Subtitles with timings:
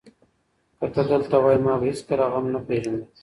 [0.79, 3.05] که ته دلته وای، ما به هېڅکله غم نه پېژانده.